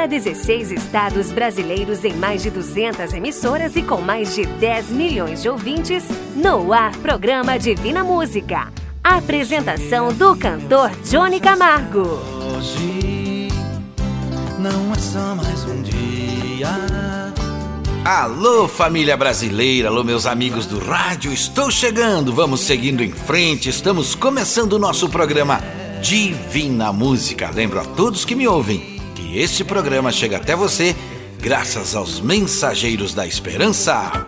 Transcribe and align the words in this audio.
para 0.00 0.06
16 0.06 0.72
estados 0.72 1.30
brasileiros 1.30 2.06
em 2.06 2.14
mais 2.14 2.42
de 2.42 2.48
200 2.48 3.12
emissoras 3.12 3.76
e 3.76 3.82
com 3.82 4.00
mais 4.00 4.34
de 4.34 4.46
10 4.46 4.92
milhões 4.92 5.42
de 5.42 5.48
ouvintes, 5.50 6.08
no 6.34 6.72
ar 6.72 6.96
programa 6.96 7.58
Divina 7.58 8.02
Música. 8.02 8.72
Apresentação 9.04 10.10
do 10.10 10.34
cantor 10.34 10.90
Johnny 11.04 11.38
Camargo. 11.38 12.18
Hoje 12.56 13.48
não 14.58 14.90
é 14.94 14.98
só 14.98 15.34
mais 15.34 15.64
um 15.66 15.82
dia. 15.82 16.70
Alô, 18.02 18.66
família 18.66 19.18
brasileira, 19.18 19.90
alô, 19.90 20.02
meus 20.02 20.24
amigos 20.24 20.64
do 20.64 20.78
rádio, 20.78 21.30
estou 21.30 21.70
chegando, 21.70 22.32
vamos 22.32 22.60
seguindo 22.60 23.04
em 23.04 23.12
frente, 23.12 23.68
estamos 23.68 24.14
começando 24.14 24.72
o 24.72 24.78
nosso 24.78 25.10
programa 25.10 25.60
Divina 26.00 26.90
Música. 26.90 27.50
Lembro 27.50 27.78
a 27.78 27.84
todos 27.84 28.24
que 28.24 28.34
me 28.34 28.48
ouvem 28.48 28.89
este 29.38 29.62
programa 29.64 30.10
chega 30.10 30.36
até 30.36 30.56
você 30.56 30.94
graças 31.40 31.94
aos 31.94 32.20
Mensageiros 32.20 33.14
da 33.14 33.26
Esperança. 33.26 34.26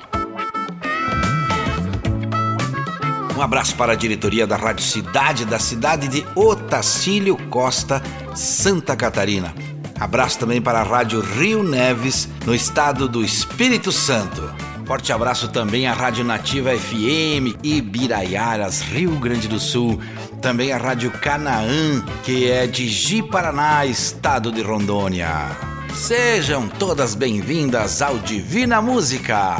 Um 3.37 3.43
abraço 3.43 3.75
para 3.75 3.93
a 3.93 3.97
diretoria 3.97 4.47
da 4.47 4.57
Rádio 4.57 4.85
Cidade, 4.85 5.45
da 5.45 5.59
cidade 5.59 6.07
de 6.07 6.25
Otacílio 6.37 7.37
Costa, 7.49 8.01
Santa 8.35 8.95
Catarina. 8.95 9.53
Abraço 9.99 10.39
também 10.39 10.61
para 10.61 10.81
a 10.81 10.85
Rádio 10.85 11.21
Rio 11.21 11.63
Neves, 11.63 12.29
no 12.47 12.55
estado 12.55 13.09
do 13.09 13.25
Espírito 13.25 13.91
Santo. 13.91 14.53
Forte 14.85 15.13
abraço 15.13 15.49
também 15.49 15.87
à 15.87 15.93
Rádio 15.93 16.25
Nativa 16.25 16.71
FM 16.77 17.57
Ibiraiaras, 17.63 18.81
Rio 18.81 19.13
Grande 19.19 19.49
do 19.49 19.59
Sul. 19.59 20.01
Também 20.43 20.73
a 20.73 20.77
Rádio 20.77 21.13
Canaã, 21.13 22.05
que 22.25 22.51
é 22.51 22.67
de 22.67 22.89
Ji 22.89 23.23
Paraná, 23.23 23.87
estado 23.87 24.51
de 24.51 24.61
Rondônia. 24.61 25.57
Sejam 25.95 26.69
todas 26.69 27.15
bem-vindas 27.15 28.03
ao 28.03 28.19
Divina 28.19 28.83
Música. 28.83 29.57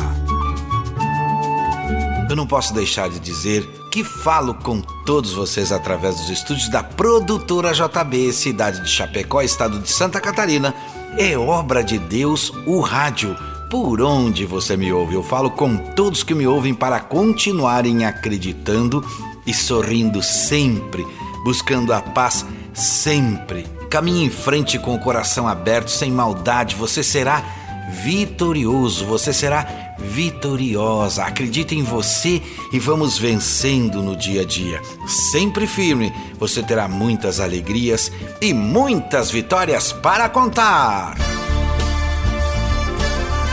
Eu 2.29 2.35
não 2.35 2.49
posso 2.49 2.75
deixar 2.75 3.09
de 3.09 3.21
dizer 3.21 3.65
que 3.93 4.03
falo 4.03 4.55
com 4.55 4.81
todos 5.07 5.33
vocês 5.33 5.71
através 5.71 6.17
dos 6.17 6.31
estúdios 6.31 6.69
da 6.69 6.83
produtora 6.83 7.73
JB, 7.73 8.33
cidade 8.33 8.83
de 8.83 8.91
Chapecó, 8.91 9.41
estado 9.41 9.79
de 9.79 9.89
Santa 9.89 10.21
Catarina. 10.21 10.75
É 11.17 11.39
obra 11.39 11.85
de 11.85 11.97
Deus 11.97 12.53
o 12.67 12.81
rádio. 12.81 13.37
Por 13.71 14.03
onde 14.03 14.45
você 14.45 14.77
me 14.77 14.93
ouve, 14.93 15.15
eu 15.15 15.23
falo 15.23 15.53
com 15.53 15.77
todos 15.77 16.25
que 16.25 16.35
me 16.35 16.47
ouvem 16.47 16.75
para 16.75 16.99
continuarem 16.99 18.05
acreditando 18.05 19.03
e 19.47 19.53
sorrindo 19.55 20.23
sempre, 20.23 21.07
buscando 21.45 21.93
a 21.93 22.01
paz 22.01 22.45
sempre. 22.73 23.67
Caminhe 23.91 24.25
em 24.25 24.31
frente 24.31 24.79
com 24.79 24.95
o 24.95 24.99
coração 24.99 25.47
aberto, 25.47 25.91
sem 25.91 26.11
maldade, 26.11 26.75
você 26.75 27.03
será 27.03 27.45
vitorioso, 28.05 29.05
você 29.05 29.33
será 29.33 29.95
vitoriosa. 29.99 31.25
Acredite 31.25 31.75
em 31.75 31.83
você 31.83 32.43
e 32.73 32.79
vamos 32.79 33.19
vencendo 33.19 34.03
no 34.03 34.17
dia 34.17 34.43
a 34.43 34.45
dia. 34.45 34.81
Sempre 35.07 35.67
firme, 35.67 36.13
você 36.39 36.63
terá 36.63 36.89
muitas 36.89 37.39
alegrias 37.39 38.11
e 38.41 38.55
muitas 38.55 39.31
vitórias 39.31 39.93
para 39.93 40.29
contar. 40.29 41.15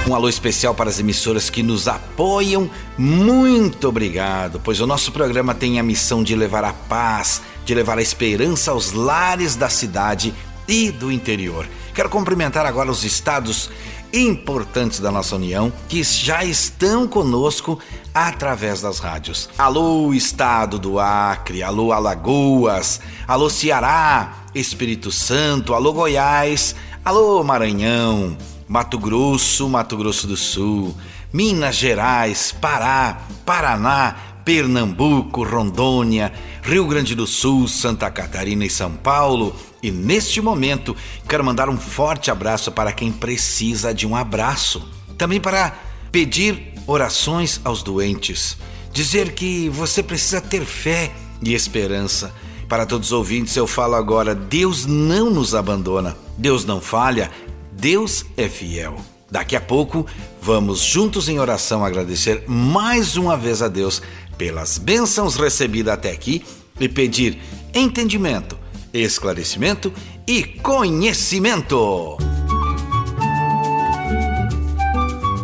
Um 0.09 0.15
alô 0.15 0.27
especial 0.27 0.73
para 0.73 0.89
as 0.89 0.99
emissoras 0.99 1.51
que 1.51 1.61
nos 1.61 1.87
apoiam. 1.87 2.67
Muito 2.97 3.87
obrigado, 3.87 4.59
pois 4.59 4.81
o 4.81 4.87
nosso 4.87 5.11
programa 5.11 5.53
tem 5.53 5.79
a 5.79 5.83
missão 5.83 6.23
de 6.23 6.35
levar 6.35 6.63
a 6.63 6.73
paz, 6.73 7.43
de 7.63 7.75
levar 7.75 7.99
a 7.99 8.01
esperança 8.01 8.71
aos 8.71 8.91
lares 8.91 9.55
da 9.55 9.69
cidade 9.69 10.33
e 10.67 10.89
do 10.89 11.11
interior. 11.11 11.67
Quero 11.93 12.09
cumprimentar 12.09 12.65
agora 12.65 12.89
os 12.89 13.03
estados 13.03 13.69
importantes 14.11 14.99
da 14.99 15.11
nossa 15.11 15.35
união 15.35 15.71
que 15.87 16.01
já 16.01 16.43
estão 16.43 17.07
conosco 17.07 17.77
através 18.11 18.81
das 18.81 18.97
rádios. 18.97 19.47
Alô, 19.59 20.11
estado 20.11 20.79
do 20.79 20.99
Acre, 20.99 21.61
alô, 21.61 21.91
Alagoas, 21.91 22.99
alô, 23.27 23.47
Ceará, 23.47 24.45
Espírito 24.55 25.11
Santo, 25.11 25.75
alô, 25.75 25.93
Goiás, 25.93 26.73
alô, 27.05 27.43
Maranhão, 27.43 28.35
Mato 28.69 28.99
Grosso, 28.99 29.67
Mato 29.67 29.97
Grosso 29.97 30.27
do 30.27 30.37
Sul, 30.37 30.95
Minas 31.33 31.75
Gerais, 31.75 32.51
Pará, 32.51 33.23
Paraná, 33.43 34.15
Pernambuco, 34.45 35.43
Rondônia, 35.43 36.31
Rio 36.61 36.85
Grande 36.85 37.15
do 37.15 37.25
Sul, 37.25 37.67
Santa 37.67 38.11
Catarina 38.11 38.63
e 38.63 38.69
São 38.69 38.91
Paulo. 38.91 39.55
E 39.81 39.89
neste 39.89 40.39
momento, 40.39 40.95
quero 41.27 41.43
mandar 41.43 41.67
um 41.67 41.77
forte 41.77 42.29
abraço 42.29 42.71
para 42.71 42.91
quem 42.91 43.11
precisa 43.11 43.91
de 43.91 44.05
um 44.05 44.15
abraço. 44.15 44.87
Também 45.17 45.41
para 45.41 45.75
pedir 46.11 46.75
orações 46.85 47.59
aos 47.63 47.81
doentes. 47.81 48.55
Dizer 48.93 49.33
que 49.33 49.67
você 49.69 50.03
precisa 50.03 50.39
ter 50.39 50.63
fé 50.63 51.11
e 51.41 51.55
esperança. 51.55 52.31
Para 52.67 52.85
todos 52.85 53.07
os 53.07 53.13
ouvintes, 53.13 53.55
eu 53.55 53.65
falo 53.65 53.95
agora: 53.95 54.35
Deus 54.35 54.85
não 54.85 55.31
nos 55.31 55.55
abandona, 55.55 56.15
Deus 56.37 56.65
não 56.65 56.79
falha, 56.79 57.31
Deus 57.79 58.25
é 58.37 58.47
fiel. 58.47 58.97
Daqui 59.31 59.55
a 59.55 59.61
pouco, 59.61 60.05
vamos 60.41 60.81
juntos 60.81 61.29
em 61.29 61.39
oração 61.39 61.83
agradecer 61.83 62.43
mais 62.47 63.15
uma 63.15 63.37
vez 63.37 63.61
a 63.61 63.67
Deus 63.67 64.01
pelas 64.37 64.77
bênçãos 64.77 65.35
recebidas 65.35 65.93
até 65.93 66.11
aqui 66.11 66.43
e 66.79 66.87
pedir 66.87 67.39
entendimento 67.73 68.57
esclarecimento 68.93 69.93
e 70.27 70.43
conhecimento. 70.43 72.17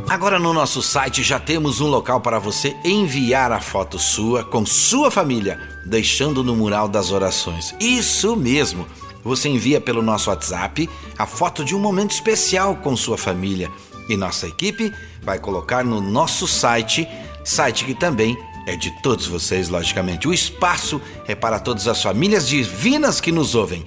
Agora 0.08 0.40
no 0.40 0.54
nosso 0.54 0.82
site 0.82 1.24
já 1.24 1.40
temos 1.40 1.82
um 1.82 1.88
local 1.88 2.22
para 2.22 2.40
você 2.40 2.76
enviar 2.86 3.52
a 3.52 3.60
foto 3.60 4.00
sua 4.00 4.44
com 4.44 4.66
sua 4.66 5.12
família, 5.12 5.60
deixando 5.86 6.44
no 6.44 6.56
mural 6.56 6.88
das 6.88 7.12
orações. 7.12 7.76
Isso 7.80 8.36
mesmo! 8.36 8.88
Você 9.26 9.50
envia 9.50 9.82
pelo 9.82 10.04
nosso 10.04 10.30
WhatsApp 10.30 10.88
a 11.18 11.26
foto 11.26 11.66
de 11.66 11.76
um 11.76 11.80
momento 11.80 12.12
especial 12.12 12.76
com 12.76 12.96
sua 12.96 13.18
família 13.18 13.72
e 14.08 14.16
nossa 14.16 14.48
equipe 14.48 14.94
vai 15.24 15.40
colocar 15.40 15.84
no 15.84 16.00
nosso 16.00 16.48
site, 16.48 17.08
site 17.44 17.86
que 17.86 17.96
também 17.96 18.38
é 18.68 18.76
de 18.76 18.92
todos 19.02 19.26
vocês, 19.26 19.68
logicamente. 19.68 20.28
O 20.28 20.34
espaço 20.34 21.02
é 21.28 21.34
para 21.34 21.60
todas 21.60 21.88
as 21.88 22.04
famílias 22.04 22.48
divinas 22.48 23.20
que 23.20 23.32
nos 23.32 23.56
ouvem. 23.56 23.84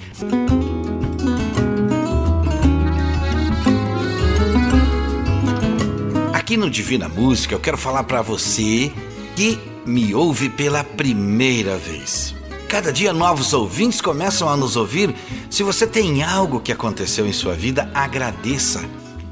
Aqui 6.32 6.56
no 6.56 6.69
Divina 6.69 7.09
Música, 7.09 7.54
eu 7.54 7.60
quero 7.60 7.78
falar 7.78 8.03
para 8.03 8.22
você 8.22 8.91
que 9.37 9.56
me 9.87 10.16
ouve 10.16 10.48
pela 10.48 10.82
primeira 10.82 11.77
vez. 11.77 12.38
Cada 12.69 12.93
dia 12.93 13.12
novos 13.12 13.53
ouvintes 13.53 14.01
começam 14.01 14.49
a 14.49 14.56
nos 14.56 14.77
ouvir. 14.77 15.15
Se 15.51 15.62
você 15.62 15.87
tem 15.87 16.23
algo 16.23 16.61
que 16.61 16.71
aconteceu 16.71 17.27
em 17.27 17.33
sua 17.33 17.55
vida, 17.55 17.91
agradeça 17.95 18.83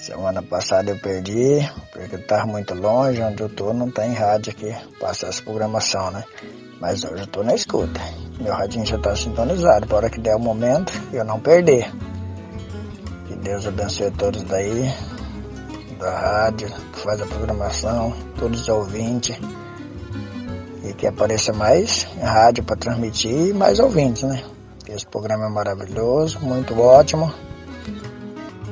Semana 0.05 0.43
passada 0.43 0.91
eu 0.91 0.99
perdi, 0.99 1.67
porque 1.91 2.17
eu 2.17 2.27
tava 2.27 2.45
muito 2.45 2.75
longe, 2.75 3.23
onde 3.23 3.43
eu 3.43 3.49
tô 3.49 3.73
não 3.73 3.91
tem 3.91 4.13
rádio 4.13 4.53
aqui, 4.53 4.71
passar 5.01 5.29
essa 5.29 5.43
programação, 5.43 6.11
né? 6.11 6.23
Mas 6.79 7.03
hoje 7.05 7.23
eu 7.23 7.27
tô 7.27 7.43
na 7.43 7.55
escuta. 7.55 7.99
Meu 8.39 8.53
radinho 8.53 8.85
já 8.85 8.99
tá 8.99 9.17
sintonizado. 9.17 9.87
Para 9.87 9.97
hora 9.97 10.11
que 10.11 10.21
der 10.21 10.37
o 10.37 10.39
momento, 10.39 10.93
eu 11.11 11.25
não 11.25 11.41
perder. 11.41 11.91
Que 13.27 13.35
Deus 13.37 13.67
abençoe 13.67 14.11
todos 14.11 14.43
daí, 14.43 14.95
da 15.99 16.19
rádio, 16.19 16.69
que 16.93 17.01
faz 17.01 17.23
a 17.23 17.27
programação, 17.27 18.13
todos 18.39 18.61
os 18.61 18.69
ouvintes. 18.69 19.39
E 20.85 20.93
que 20.93 21.07
apareça 21.07 21.51
mais 21.55 22.07
rádio 22.21 22.63
para 22.63 22.77
transmitir 22.77 23.33
e 23.33 23.53
mais 23.55 23.81
ouvintes, 23.81 24.25
né? 24.25 24.45
Esse 24.87 25.07
programa 25.07 25.47
é 25.47 25.49
maravilhoso, 25.49 26.41
muito 26.41 26.79
ótimo. 26.79 27.33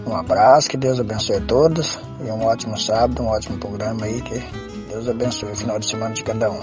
Um 0.06 0.14
abraço, 0.14 0.68
que 0.68 0.76
Deus 0.76 0.98
abençoe 0.98 1.36
a 1.36 1.40
todos. 1.40 1.98
E 2.20 2.30
um 2.30 2.44
ótimo 2.44 2.78
sábado, 2.78 3.22
um 3.22 3.28
ótimo 3.28 3.58
programa 3.58 4.06
aí. 4.06 4.20
Que 4.20 4.38
Deus 4.88 5.08
abençoe 5.08 5.52
o 5.52 5.56
final 5.56 5.78
de 5.78 5.86
semana 5.86 6.14
de 6.14 6.24
cada 6.24 6.50
um. 6.50 6.60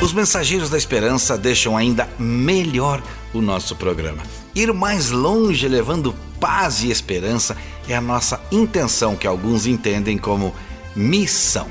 Os 0.00 0.12
mensageiros 0.12 0.70
da 0.70 0.78
esperança 0.78 1.36
deixam 1.36 1.76
ainda 1.76 2.08
melhor 2.18 3.02
o 3.32 3.40
nosso 3.40 3.76
programa. 3.76 4.22
Ir 4.54 4.72
mais 4.72 5.10
longe 5.10 5.68
levando 5.68 6.14
paz 6.40 6.82
e 6.82 6.90
esperança 6.90 7.56
é 7.88 7.94
a 7.94 8.00
nossa 8.00 8.40
intenção 8.50 9.16
que 9.16 9.26
alguns 9.26 9.66
entendem 9.66 10.18
como 10.18 10.54
missão. 10.94 11.68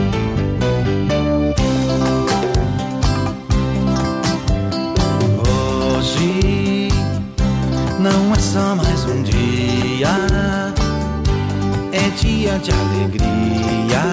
Hoje 5.98 6.88
não 8.00 8.34
é 8.34 8.40
só 8.40 8.76
mais 8.76 9.04
um 9.06 9.24
dia, 9.24 10.08
é 11.92 12.10
dia 12.12 12.60
de 12.60 12.72
alegria, 12.72 14.04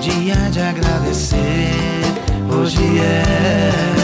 dia 0.00 0.50
de 0.50 0.60
agradecer. 0.60 2.00
Hoje 2.48 2.98
é, 2.98 3.99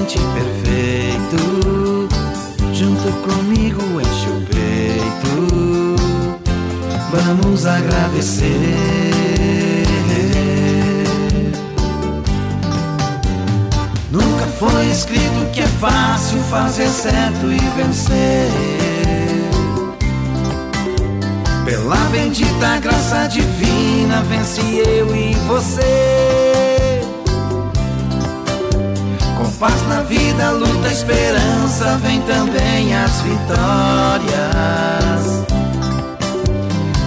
presente 0.00 0.18
perfeito. 0.34 2.08
Junto 2.72 3.12
comigo 3.22 4.00
enche 4.00 4.28
o 4.28 4.40
peito. 4.46 5.96
Vamos 7.10 7.66
agradecer. 7.66 8.46
Nunca 14.10 14.46
foi 14.58 14.86
escrito 14.86 15.50
que 15.52 15.60
é 15.60 15.66
fácil 15.66 16.40
fazer 16.50 16.88
certo 16.88 17.52
e 17.52 17.58
vencer. 17.76 18.50
Pela 21.64 21.96
bendita 22.10 22.78
graça 22.78 23.26
divina, 23.28 24.22
vence 24.22 24.60
eu 24.60 25.14
e 25.14 25.34
você 25.46 26.49
paz 29.60 29.82
na 29.88 30.00
vida, 30.00 30.50
luta, 30.52 30.88
esperança, 30.88 31.98
vem 31.98 32.20
também 32.22 32.96
as 32.96 33.20
vitórias. 33.20 34.30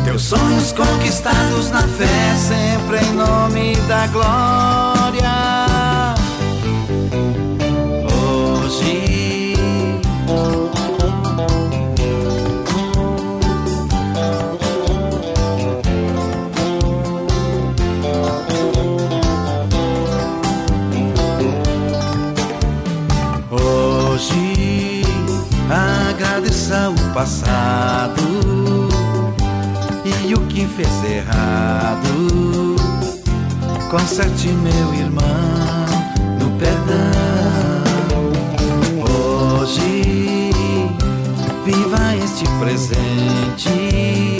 Teus 0.06 0.22
sonhos 0.22 0.72
conquistados 0.72 1.72
na 1.72 1.82
fé, 1.82 2.36
sempre 2.38 3.00
em 3.00 3.14
nome 3.14 3.76
da 3.88 4.06
glória. 4.08 5.53
Passado 27.14 28.24
e 30.26 30.34
o 30.34 30.40
que 30.48 30.66
fez 30.66 30.90
errado. 31.04 32.76
Conserte, 33.92 34.48
meu 34.48 34.94
irmão, 34.96 35.86
no 36.40 36.50
perdão. 36.58 37.94
Hoje, 39.62 40.50
viva 41.64 42.16
este 42.24 42.46
presente, 42.60 44.40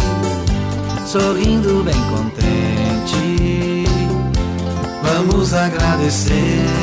sorrindo 1.06 1.84
bem 1.84 2.02
contente. 2.10 3.86
Vamos 5.04 5.54
agradecer. 5.54 6.83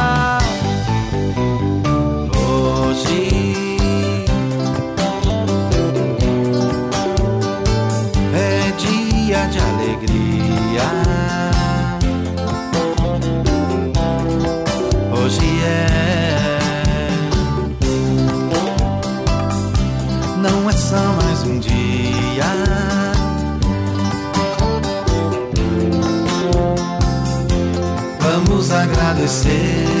Vamos 29.21 29.45
agradecer. 29.45 29.91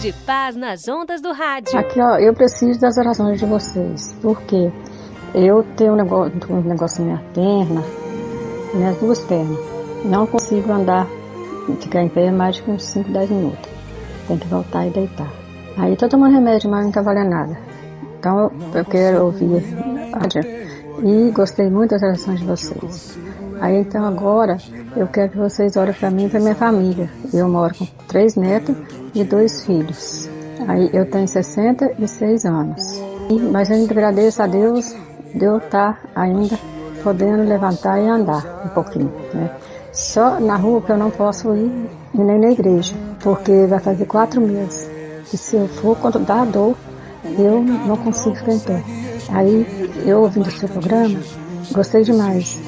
de 0.00 0.12
paz 0.26 0.56
nas 0.56 0.88
ondas 0.88 1.20
do 1.20 1.32
rádio. 1.32 1.78
Aqui, 1.78 2.00
ó, 2.00 2.18
eu 2.18 2.34
preciso 2.34 2.80
das 2.80 2.98
orações 2.98 3.38
de 3.38 3.46
vocês, 3.46 4.12
porque 4.20 4.72
eu 5.32 5.62
tenho 5.76 5.92
um 5.92 5.96
negócio, 5.96 6.32
um 6.50 6.60
negócio 6.60 7.04
na 7.04 7.12
minha 7.12 7.24
perna, 7.32 7.84
minhas 8.74 8.96
duas 8.96 9.20
pernas. 9.20 9.56
Não 10.04 10.26
consigo 10.26 10.72
andar, 10.72 11.06
ficar 11.80 12.02
em 12.02 12.08
pé 12.08 12.32
mais 12.32 12.56
de 12.56 12.68
uns 12.68 12.82
5, 12.82 13.12
10 13.12 13.30
minutos. 13.30 13.70
Tem 14.26 14.38
que 14.38 14.48
voltar 14.48 14.88
e 14.88 14.90
deitar. 14.90 15.32
Aí 15.76 15.94
tô 15.94 16.08
tomando 16.08 16.34
remédio, 16.34 16.68
mas 16.68 16.84
não 16.84 16.90
tá 16.90 17.00
valendo 17.00 17.30
nada. 17.30 17.56
Então 18.18 18.50
eu 18.74 18.84
quero 18.84 19.26
ouvir 19.26 19.62
e 21.04 21.30
gostei 21.30 21.70
muito 21.70 21.90
das 21.90 22.02
orações 22.02 22.40
de 22.40 22.46
vocês. 22.46 23.18
Aí 23.62 23.76
então 23.76 24.04
agora 24.04 24.56
eu 24.96 25.06
quero 25.06 25.30
que 25.30 25.38
vocês 25.38 25.76
orem 25.76 25.94
para 25.94 26.10
mim 26.10 26.26
e 26.26 26.28
para 26.28 26.40
minha 26.40 26.54
família. 26.56 27.08
Eu 27.32 27.48
moro 27.48 27.72
com 27.78 27.86
três 28.08 28.34
netos 28.34 28.74
e 29.14 29.22
dois 29.22 29.64
filhos. 29.64 30.28
Aí 30.66 30.90
eu 30.92 31.08
tenho 31.08 31.28
66 31.28 32.44
anos. 32.44 33.00
Mas 33.52 33.70
eu 33.70 33.84
agradeço 33.84 34.42
a 34.42 34.48
Deus 34.48 34.92
de 35.32 35.44
eu 35.44 35.58
estar 35.58 36.02
ainda 36.12 36.58
podendo 37.04 37.44
levantar 37.44 38.00
e 38.00 38.08
andar 38.08 38.64
um 38.66 38.68
pouquinho. 38.70 39.12
Né? 39.32 39.48
Só 39.92 40.40
na 40.40 40.56
rua 40.56 40.82
que 40.82 40.90
eu 40.90 40.98
não 40.98 41.12
posso 41.12 41.54
ir 41.54 41.88
e 42.14 42.18
nem 42.18 42.40
na 42.40 42.50
igreja, 42.50 42.96
porque 43.22 43.66
vai 43.66 43.78
fazer 43.78 44.06
quatro 44.06 44.40
meses 44.40 44.90
que 45.30 45.38
se 45.38 45.54
eu 45.54 45.68
for 45.68 45.96
quando 45.98 46.18
dá 46.18 46.44
dor, 46.44 46.76
eu 47.38 47.62
não 47.62 47.96
consigo 47.96 48.34
pé. 48.66 48.82
Aí, 49.28 49.64
eu 50.04 50.22
ouvindo 50.22 50.48
o 50.48 50.50
seu 50.50 50.68
programa, 50.68 51.20
gostei 51.72 52.02
demais. 52.02 52.60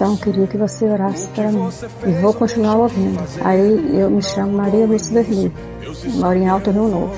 Então, 0.00 0.16
queria 0.16 0.46
que 0.46 0.56
você 0.56 0.86
orasse 0.86 1.28
para 1.28 1.52
mim. 1.52 1.68
E 2.06 2.12
vou 2.22 2.32
continuar 2.32 2.76
ouvindo. 2.76 3.22
Aí, 3.44 4.00
eu 4.00 4.10
me 4.10 4.22
chamo 4.22 4.52
Maria 4.52 4.86
Lúcia 4.86 5.12
Verli. 5.12 5.52
Moro 6.14 6.38
em 6.38 6.48
Alto 6.48 6.70
Rio 6.70 6.88
Novo. 6.88 7.14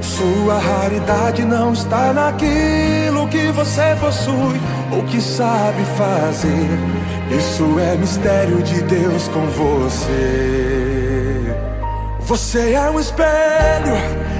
Sua 0.00 0.56
raridade 0.56 1.44
não 1.44 1.72
está 1.72 2.12
naquilo 2.12 3.26
que 3.26 3.50
você 3.50 3.96
possui 3.98 4.60
ou 4.92 5.02
que 5.02 5.20
sabe 5.20 5.84
fazer. 5.96 6.68
Isso 7.36 7.64
é 7.80 7.96
mistério 7.96 8.62
de 8.62 8.82
Deus 8.82 9.26
com 9.26 9.44
você. 9.46 11.56
Você 12.20 12.74
é 12.74 12.88
um 12.88 13.00
espelho 13.00 13.96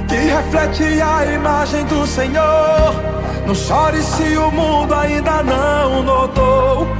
que 0.08 0.14
reflete 0.14 1.02
a 1.02 1.34
imagem 1.34 1.84
do 1.86 2.06
Senhor. 2.06 2.94
Não 3.44 3.56
chore 3.56 4.00
se 4.02 4.36
o 4.36 4.52
mundo 4.52 4.94
ainda 4.94 5.42
não 5.42 6.04
notou. 6.04 6.99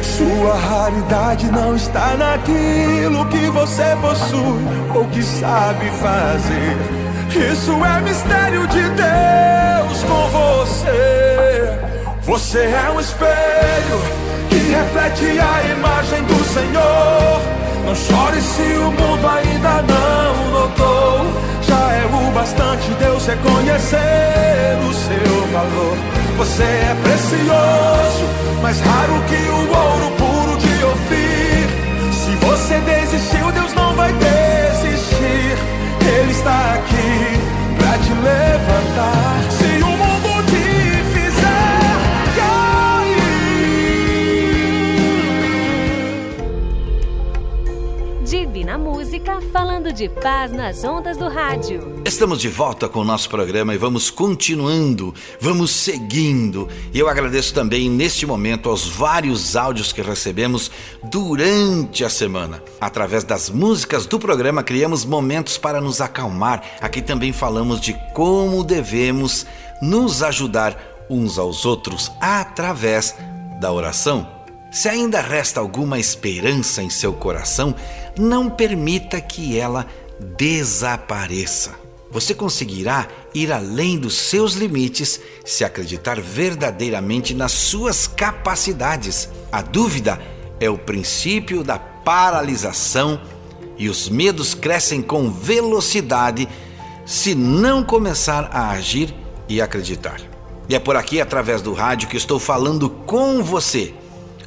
Sua 0.21 0.55
raridade 0.55 1.51
não 1.51 1.75
está 1.75 2.15
naquilo 2.15 3.25
que 3.25 3.47
você 3.49 3.97
possui 3.99 4.61
ou 4.93 5.05
que 5.07 5.23
sabe 5.23 5.89
fazer. 5.89 6.77
Isso 7.51 7.71
é 7.83 8.01
mistério 8.01 8.67
de 8.67 8.81
Deus 8.81 10.03
com 10.03 10.27
você. 10.29 11.79
Você 12.21 12.59
é 12.59 12.91
um 12.95 12.99
espelho 12.99 13.99
que 14.47 14.57
reflete 14.57 15.39
a 15.39 15.73
imagem 15.73 16.23
do 16.25 16.43
Senhor. 16.53 17.41
Não 17.83 17.95
chore 17.95 18.41
se 18.41 18.77
o 18.77 18.91
mundo 18.91 19.27
ainda 19.27 19.81
não 19.81 20.51
notou 20.51 21.25
já 21.63 21.93
é 21.93 22.05
o 22.05 22.31
bastante 22.31 22.93
Deus 22.99 23.25
reconhecer 23.25 24.77
o 24.87 24.93
seu 24.93 25.47
valor. 25.51 26.20
Você 26.37 26.63
é 26.63 26.95
precioso, 27.03 28.25
mais 28.61 28.79
raro 28.79 29.23
que 29.27 29.49
o 29.49 29.77
ouro 29.77 30.11
puro 30.17 30.57
de 30.57 30.83
Ofir. 30.85 31.67
Se 32.13 32.35
você 32.45 32.79
desistiu, 32.79 33.51
Deus 33.51 33.73
não 33.73 33.93
vai 33.95 34.11
desistir. 34.13 35.57
Ele 36.17 36.31
está 36.31 36.73
aqui 36.75 37.39
pra 37.77 37.97
te 37.99 38.13
levantar. 38.13 39.31
Música 49.21 49.51
falando 49.51 49.91
de 49.91 50.07
paz 50.07 50.51
nas 50.51 50.83
ondas 50.83 51.17
do 51.17 51.27
rádio. 51.27 52.01
Estamos 52.05 52.39
de 52.39 52.47
volta 52.47 52.87
com 52.87 52.99
o 52.99 53.03
nosso 53.03 53.29
programa 53.29 53.73
e 53.73 53.77
vamos 53.77 54.09
continuando, 54.09 55.13
vamos 55.39 55.71
seguindo. 55.71 56.67
E 56.93 56.99
eu 56.99 57.09
agradeço 57.09 57.53
também 57.53 57.89
neste 57.89 58.25
momento 58.25 58.69
aos 58.69 58.87
vários 58.87 59.55
áudios 59.55 59.91
que 59.91 60.01
recebemos 60.01 60.71
durante 61.03 62.03
a 62.03 62.09
semana. 62.09 62.63
Através 62.79 63.23
das 63.23 63.49
músicas 63.49 64.05
do 64.05 64.19
programa, 64.19 64.63
criamos 64.63 65.03
momentos 65.03 65.57
para 65.57 65.81
nos 65.81 65.99
acalmar. 65.99 66.63
Aqui 66.79 67.01
também 67.01 67.33
falamos 67.33 67.81
de 67.81 67.93
como 68.13 68.63
devemos 68.63 69.45
nos 69.81 70.23
ajudar 70.23 70.77
uns 71.09 71.37
aos 71.37 71.65
outros 71.65 72.11
através 72.19 73.15
da 73.59 73.71
oração. 73.71 74.41
Se 74.71 74.87
ainda 74.87 75.19
resta 75.19 75.59
alguma 75.59 75.99
esperança 75.99 76.81
em 76.81 76.89
seu 76.89 77.11
coração, 77.11 77.75
não 78.17 78.49
permita 78.49 79.19
que 79.19 79.57
ela 79.57 79.87
desapareça. 80.37 81.71
Você 82.11 82.33
conseguirá 82.33 83.07
ir 83.33 83.51
além 83.51 83.97
dos 83.97 84.15
seus 84.17 84.53
limites 84.53 85.19
se 85.45 85.63
acreditar 85.63 86.19
verdadeiramente 86.19 87.33
nas 87.33 87.53
suas 87.53 88.05
capacidades. 88.05 89.29
A 89.51 89.61
dúvida 89.61 90.21
é 90.59 90.69
o 90.69 90.77
princípio 90.77 91.63
da 91.63 91.79
paralisação 91.79 93.21
e 93.77 93.87
os 93.87 94.09
medos 94.09 94.53
crescem 94.53 95.01
com 95.01 95.31
velocidade 95.31 96.47
se 97.05 97.33
não 97.33 97.83
começar 97.83 98.49
a 98.51 98.71
agir 98.71 99.13
e 99.47 99.61
acreditar. 99.61 100.21
E 100.67 100.75
é 100.75 100.79
por 100.79 100.95
aqui, 100.95 101.19
através 101.19 101.61
do 101.61 101.73
rádio, 101.73 102.07
que 102.07 102.15
estou 102.15 102.39
falando 102.39 102.89
com 102.89 103.43
você. 103.43 103.93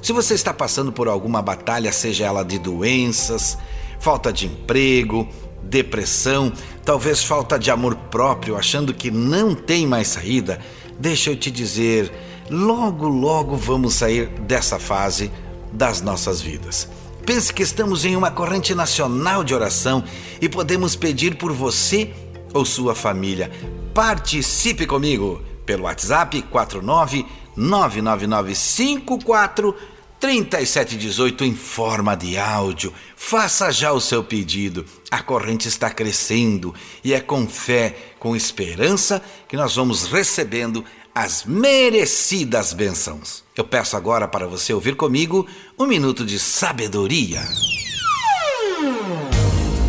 Se 0.04 0.12
você 0.12 0.34
está 0.34 0.52
passando 0.52 0.92
por 0.92 1.08
alguma 1.08 1.40
batalha, 1.40 1.90
seja 1.90 2.26
ela 2.26 2.44
de 2.44 2.58
doenças, 2.58 3.56
falta 3.98 4.30
de 4.30 4.44
emprego, 4.44 5.26
depressão, 5.62 6.52
talvez 6.84 7.24
falta 7.24 7.58
de 7.58 7.70
amor 7.70 7.96
próprio, 8.10 8.54
achando 8.54 8.92
que 8.92 9.10
não 9.10 9.54
tem 9.54 9.86
mais 9.86 10.08
saída, 10.08 10.60
deixa 11.00 11.30
eu 11.30 11.36
te 11.36 11.50
dizer, 11.50 12.12
logo, 12.50 13.08
logo 13.08 13.56
vamos 13.56 13.94
sair 13.94 14.28
dessa 14.40 14.78
fase 14.78 15.30
das 15.72 16.02
nossas 16.02 16.38
vidas. 16.38 16.86
Pense 17.24 17.50
que 17.50 17.62
estamos 17.62 18.04
em 18.04 18.14
uma 18.14 18.30
corrente 18.30 18.74
nacional 18.74 19.42
de 19.42 19.54
oração 19.54 20.04
e 20.38 20.50
podemos 20.50 20.94
pedir 20.94 21.38
por 21.38 21.50
você 21.50 22.12
ou 22.52 22.66
sua 22.66 22.94
família. 22.94 23.50
Participe 23.94 24.86
comigo 24.86 25.42
pelo 25.64 25.84
WhatsApp 25.84 26.42
49 26.42 27.24
99954 27.56 29.93
3718 30.24 31.44
em 31.44 31.54
forma 31.54 32.16
de 32.16 32.38
áudio. 32.38 32.94
Faça 33.14 33.70
já 33.70 33.92
o 33.92 34.00
seu 34.00 34.24
pedido. 34.24 34.86
A 35.10 35.22
corrente 35.22 35.68
está 35.68 35.90
crescendo 35.90 36.74
e 37.04 37.12
é 37.12 37.20
com 37.20 37.46
fé, 37.46 37.94
com 38.18 38.34
esperança 38.34 39.22
que 39.46 39.54
nós 39.54 39.76
vamos 39.76 40.06
recebendo 40.06 40.82
as 41.14 41.44
merecidas 41.44 42.72
bênçãos. 42.72 43.44
Eu 43.54 43.64
peço 43.64 43.98
agora 43.98 44.26
para 44.26 44.46
você 44.46 44.72
ouvir 44.72 44.96
comigo 44.96 45.46
um 45.78 45.86
minuto 45.86 46.24
de 46.24 46.38
sabedoria. 46.38 47.42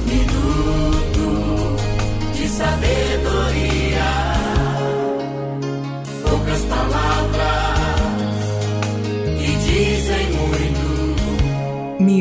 Minuto 0.06 1.78
de 2.34 2.50
sabedoria. 2.50 2.85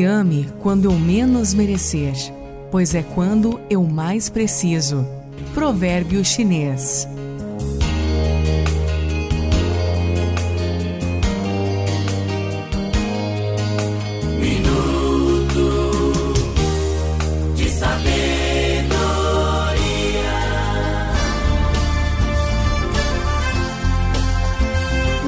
Ame 0.05 0.47
quando 0.59 0.85
eu 0.85 0.93
menos 0.93 1.53
merecer, 1.53 2.13
pois 2.71 2.95
é 2.95 3.03
quando 3.03 3.59
eu 3.69 3.83
mais 3.83 4.29
preciso. 4.29 5.05
Provérbio 5.53 6.23
chinês. 6.23 7.07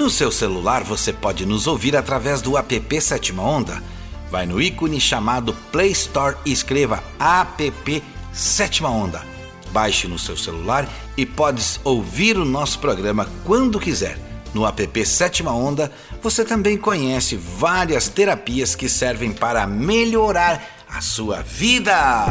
No 0.08 0.12
seu 0.12 0.32
celular 0.32 0.86
você 0.86 1.12
pode 1.12 1.46
nos 1.46 1.68
ouvir 1.68 1.94
através 1.98 2.42
do 2.42 2.58
app 2.58 3.02
Sétima 3.02 3.44
Onda. 3.44 3.84
Vai 4.30 4.46
no 4.46 4.62
ícone 4.62 5.00
chamado 5.00 5.54
Play 5.72 5.92
Store 5.92 6.36
e 6.46 6.52
escreva 6.52 7.02
app 7.20 8.04
Sétima 8.34 8.90
Onda. 8.90 9.24
baixe 9.72 10.08
no 10.08 10.18
seu 10.18 10.36
celular 10.36 10.88
e 11.16 11.26
podes 11.26 11.80
ouvir 11.84 12.38
o 12.38 12.46
nosso 12.46 12.80
programa 12.80 13.28
quando 13.46 13.80
quiser. 13.80 14.18
No 14.54 14.66
app 14.66 15.06
Sétima 15.06 15.52
Onda, 15.52 15.92
você 16.22 16.44
também 16.44 16.78
conhece 16.78 17.36
várias 17.36 18.10
terapias 18.10 18.76
que 18.76 18.90
servem 18.90 19.32
para 19.32 19.68
melhorar 19.68 20.62
a 20.90 21.02
sua 21.02 21.42
vida. 21.42 22.26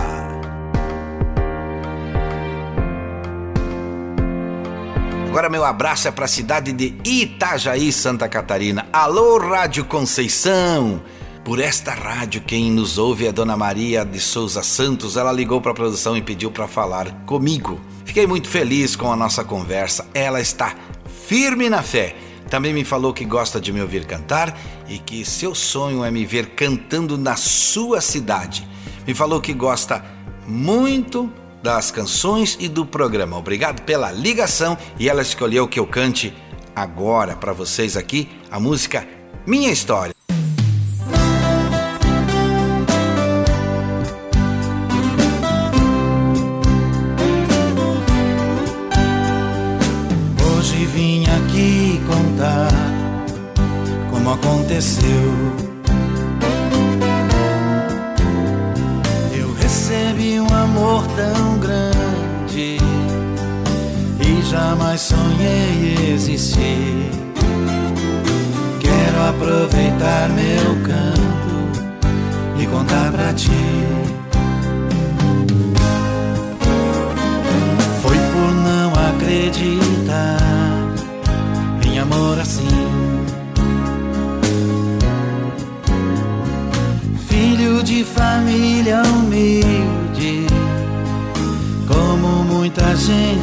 Agora 5.29 5.51
meu 5.51 5.65
abraço 5.65 6.09
é 6.09 6.11
para 6.11 6.25
a 6.25 6.29
cidade 6.29 6.73
de 6.73 6.95
Itajaí, 7.05 7.93
Santa 7.93 8.29
Catarina. 8.29 8.87
Alô, 8.93 9.39
Rádio 9.39 9.85
Conceição. 9.85 11.03
Por 11.47 11.61
esta 11.61 11.93
rádio, 11.95 12.41
quem 12.41 12.73
nos 12.73 12.99
ouve 12.99 13.25
é 13.25 13.31
Dona 13.31 13.57
Maria 13.57 14.05
de 14.05 14.19
Souza 14.19 14.65
Santos. 14.65 15.17
Ela 15.17 15.31
ligou 15.31 15.61
para 15.61 15.71
a 15.71 15.75
produção 15.77 16.17
e 16.17 16.21
pediu 16.21 16.51
para 16.51 16.67
falar 16.67 17.09
comigo. 17.25 17.81
Fiquei 18.05 18.27
muito 18.27 18.49
feliz 18.49 18.97
com 18.97 19.13
a 19.13 19.17
nossa 19.17 19.45
conversa. 19.45 20.09
Ela 20.13 20.41
está 20.41 20.75
firme 21.29 21.71
na 21.71 21.85
fé. 21.85 22.17
Também 22.51 22.75
me 22.75 22.83
falou 22.83 23.15
que 23.15 23.25
gosta 23.25 23.61
de 23.61 23.73
me 23.73 23.81
ouvir 23.81 24.07
cantar 24.07 24.59
e 24.89 24.99
que 24.99 25.25
seu 25.25 25.55
sonho 25.55 26.03
é 26.03 26.11
me 26.11 26.27
ver 26.27 26.47
cantando 26.57 27.17
na 27.17 27.37
sua 27.37 28.01
cidade. 28.01 28.67
Me 29.07 29.15
falou 29.15 29.41
que 29.41 29.53
gosta 29.53 30.05
muito 30.49 31.33
das 31.63 31.93
canções 31.93 32.57
e 32.59 32.67
do 32.67 32.85
programa. 32.85 33.39
Obrigado 33.39 33.83
pela 33.83 34.11
ligação 34.11 34.77
e 34.99 35.09
ela 35.09 35.23
escolheu 35.23 35.69
que 35.69 35.79
eu 35.79 35.87
cante 35.87 36.35
agora 36.75 37.37
para 37.37 37.53
vocês 37.53 37.97
aqui 37.97 38.29
a 38.51 38.59
música 38.59 39.07
Minha 39.47 39.71
História. 39.71 40.17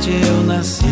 Eu 0.10 0.44
nasci. 0.44 0.84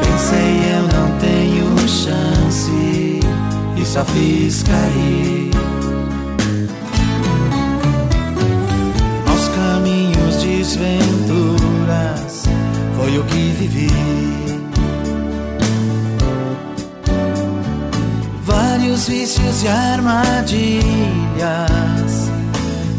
Pensei 0.00 0.72
eu 0.74 0.82
não 0.94 1.08
tenho 1.18 1.76
chance 1.88 3.20
e 3.76 3.84
só 3.84 4.04
fiz 4.04 4.62
cair. 4.62 5.50
Aos 9.28 9.48
caminhos 9.48 10.36
desventuras 10.42 12.44
foi 12.96 13.18
o 13.18 13.24
que 13.24 13.50
vivi. 13.58 14.46
vários 18.96 19.08
vícios 19.08 19.62
e 19.62 19.68
armadilhas. 19.68 20.80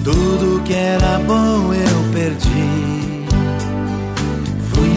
Tudo 0.04 0.62
que 0.64 0.74
era 0.74 1.20
bom 1.20 1.74
eu 1.74 2.14
perdi. 2.14 3.07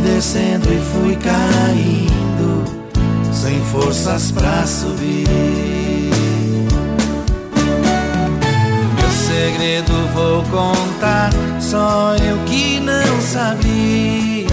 Descendo 0.02 0.72
e 0.72 0.78
fui 0.78 1.16
caindo, 1.16 2.64
sem 3.32 3.58
forças 3.64 4.30
pra 4.30 4.66
subir. 4.66 5.26
Meu 8.96 9.10
segredo 9.10 9.92
vou 10.12 10.42
contar, 10.44 11.30
só 11.58 12.14
eu 12.16 12.38
que 12.44 12.80
não 12.80 13.20
sabia. 13.20 14.50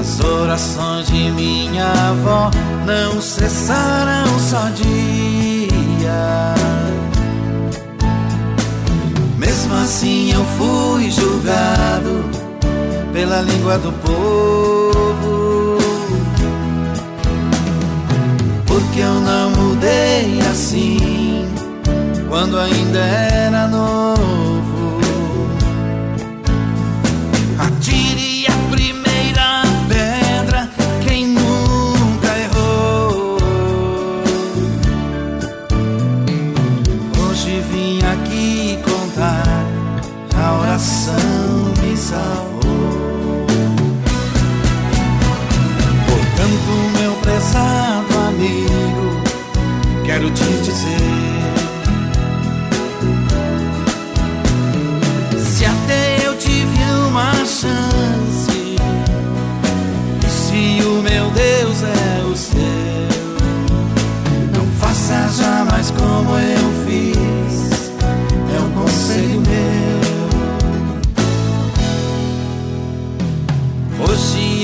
As 0.00 0.20
orações 0.20 1.06
de 1.06 1.30
minha 1.30 1.92
avó 2.10 2.50
não 2.84 3.20
cessaram 3.20 4.38
só 4.40 4.68
dia. 4.70 6.57
Mesmo 9.68 9.82
assim 9.82 10.32
eu 10.32 10.42
fui 10.56 11.10
julgado 11.10 12.24
pela 13.12 13.42
língua 13.42 13.76
do 13.76 13.92
povo. 13.92 15.76
Porque 18.66 19.00
eu 19.00 19.12
não 19.20 19.50
mudei 19.50 20.40
assim 20.50 21.46
quando 22.30 22.58
ainda 22.58 22.98
era 22.98 23.68
novo. 23.68 24.47
Quero 42.08 42.37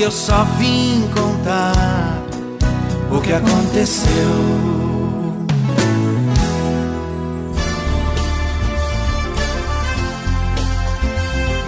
eu 0.05 0.11
só 0.11 0.43
vim 0.59 1.01
contar 1.15 2.23
o 3.11 3.19
que 3.19 3.33
aconteceu. 3.33 4.11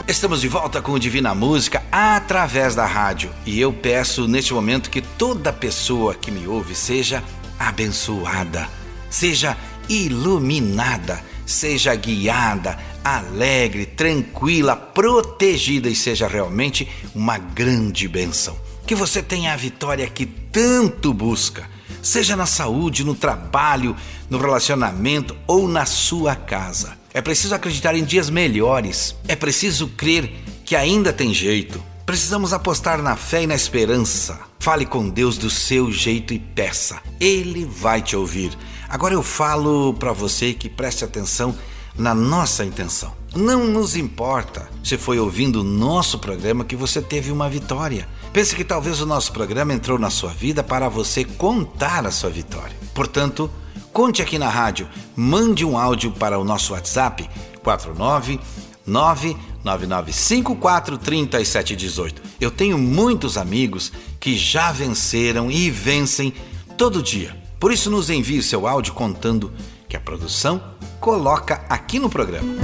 Estamos 0.08 0.42
de 0.42 0.48
volta 0.48 0.84
com 0.84 1.00
Divina 1.00 1.34
Música 1.34 1.84
através 1.92 2.76
da 2.76 2.86
rádio 2.86 3.32
e 3.44 3.60
eu 3.60 3.74
peço 3.74 4.28
neste 4.28 4.54
momento 4.54 4.92
que 4.92 5.02
toda 5.02 5.52
pessoa 5.52 6.14
que 6.14 6.30
me 6.30 6.48
ouve 6.48 6.76
seja 6.76 7.24
abençoada, 7.58 8.70
seja 9.10 9.58
iluminada, 9.90 11.24
seja 11.44 11.96
guiada, 11.96 12.78
alegre, 13.04 13.86
tranquila, 13.86 14.76
protegida 14.76 15.90
e 15.90 15.96
seja 15.96 16.28
realmente 16.28 16.88
uma 17.14 17.38
grande 17.38 18.08
bênção. 18.08 18.58
Que 18.86 18.96
você 18.96 19.22
tenha 19.22 19.54
a 19.54 19.58
vitória 19.58 20.08
que 20.08 20.26
tanto 20.26 21.14
busca, 21.14 21.70
seja 22.02 22.36
na 22.36 22.46
saúde, 22.46 23.04
no 23.04 23.16
trabalho, 23.16 23.96
no 24.30 24.38
relacionamento 24.38 25.36
ou 25.46 25.68
na 25.68 25.86
sua 25.86 26.36
casa. 26.36 26.98
É 27.14 27.22
preciso 27.22 27.56
acreditar 27.56 27.96
em 27.96 28.04
dias 28.04 28.30
melhores. 28.30 29.16
É 29.28 29.36
preciso 29.36 29.88
crer 29.90 30.32
que 30.64 30.76
ainda 30.76 31.12
tem 31.12 31.34
jeito. 31.34 31.84
Precisamos 32.06 32.54
apostar 32.54 33.02
na 33.02 33.16
fé 33.16 33.44
e 33.44 33.48
na 33.48 33.56
esperança. 33.56 34.40
Fale 34.60 34.86
com 34.86 35.10
Deus 35.10 35.38
do 35.38 35.50
seu 35.50 35.92
jeito 35.92 36.34
e 36.34 36.40
peça. 36.40 37.02
Ele 37.20 37.66
vai 37.66 38.02
te 38.02 38.16
ouvir. 38.16 38.58
Agora 38.88 39.14
eu 39.14 39.24
falo 39.24 39.94
para 39.94 40.14
você 40.14 40.54
que 40.54 40.70
preste 40.70 41.04
atenção 41.04 41.58
na 41.98 42.14
nossa 42.14 42.64
intenção. 42.64 43.16
Não 43.36 43.68
nos 43.68 43.96
importa 43.96 44.70
se 44.84 44.98
foi 44.98 45.20
ouvindo 45.20 45.62
o 45.62 45.64
nosso 45.64 46.20
programa 46.20 46.64
que 46.64 46.76
você 46.76 47.02
teve 47.02 47.32
uma 47.32 47.50
vitória. 47.50 48.08
Pense 48.34 48.56
que 48.56 48.64
talvez 48.64 49.02
o 49.02 49.06
nosso 49.06 49.32
programa 49.32 49.74
entrou 49.74 50.00
na 50.00 50.10
sua 50.10 50.32
vida 50.32 50.64
para 50.64 50.90
você 50.90 51.24
contar 51.24 52.06
a 52.06 52.12
sua 52.12 52.30
vitória. 52.30 52.76
Portanto, 52.94 53.50
Conte 53.98 54.22
aqui 54.22 54.38
na 54.38 54.48
rádio, 54.48 54.88
mande 55.16 55.66
um 55.66 55.76
áudio 55.76 56.12
para 56.12 56.38
o 56.38 56.44
nosso 56.44 56.74
WhatsApp 56.74 57.28
49 57.64 58.40
99954 58.86 61.00
3718. 61.00 62.22
Eu 62.40 62.52
tenho 62.52 62.78
muitos 62.78 63.40
amigos 63.40 63.92
que 64.20 64.38
já 64.38 64.72
venceram 64.72 65.50
e 65.50 65.72
vencem 65.72 66.32
todo 66.78 67.02
dia. 67.02 67.36
Por 67.60 67.72
isso, 67.72 67.90
nos 67.90 68.12
envie 68.12 68.38
o 68.38 68.44
seu 68.44 68.68
áudio 68.68 68.94
contando 68.94 69.52
que 69.90 69.98
a 69.98 70.00
produção 70.00 70.62
coloca 71.00 71.62
aqui 71.70 72.00
no 72.00 72.10
programa. 72.10 72.56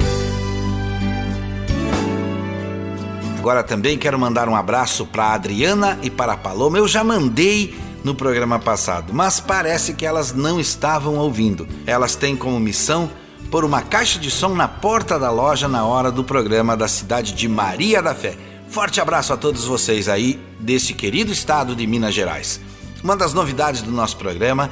Agora 3.38 3.62
também 3.62 3.98
quero 3.98 4.18
mandar 4.18 4.48
um 4.48 4.56
abraço 4.56 5.06
para 5.06 5.34
Adriana 5.34 6.00
e 6.02 6.10
para 6.10 6.34
a 6.34 6.38
Paloma. 6.38 6.78
Eu 6.78 6.88
já 6.88 7.04
mandei 7.04 7.78
no 8.04 8.16
programa 8.16 8.58
passado, 8.58 9.14
mas 9.14 9.40
parece 9.40 9.94
que 9.94 10.06
elas 10.06 10.34
não 10.34 10.60
estavam 10.60 11.18
ouvindo. 11.18 11.68
Elas 11.86 12.16
têm 12.16 12.36
como 12.36 12.60
missão 12.60 13.10
pôr 13.52 13.66
uma 13.66 13.82
caixa 13.82 14.18
de 14.18 14.32
som 14.32 14.56
na 14.56 14.68
porta 14.68 15.20
da 15.20 15.30
loja 15.30 15.68
na 15.68 15.86
hora 15.86 16.12
do 16.12 16.24
programa 16.24 16.76
da 16.76 16.88
cidade 16.88 17.34
de 17.34 17.48
Maria 17.48 18.02
da 18.02 18.16
Fé. 18.16 18.36
Forte 18.70 19.00
abraço 19.00 19.34
a 19.34 19.38
todos 19.38 19.66
vocês 19.66 20.10
aí 20.10 20.40
desse 20.60 20.94
querido 20.94 21.32
estado 21.32 21.76
de 21.76 21.86
Minas 21.86 22.14
Gerais. 22.16 22.60
Uma 23.04 23.16
das 23.16 23.34
novidades 23.34 23.82
do 23.82 23.92
nosso 23.92 24.18
programa 24.18 24.72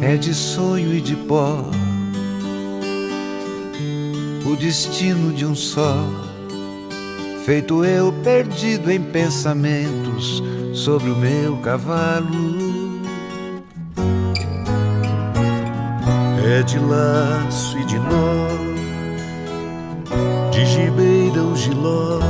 É 0.00 0.16
de 0.16 0.34
sonho 0.34 0.92
e 0.94 1.00
de 1.00 1.14
pó 1.14 1.70
o 4.52 4.56
destino 4.56 5.32
de 5.32 5.46
um 5.46 5.54
só. 5.54 5.96
Feito 7.44 7.84
eu 7.84 8.12
perdido 8.22 8.90
em 8.90 9.00
pensamentos 9.02 10.42
sobre 10.74 11.10
o 11.10 11.16
meu 11.16 11.56
cavalo. 11.58 12.72
É 16.44 16.62
de 16.62 16.78
laço 16.78 17.78
e 17.78 17.84
de 17.86 17.98
nó, 17.98 18.48
de 20.50 20.66
gibeira 20.66 21.42
o 21.42 21.56
giló, 21.56 22.20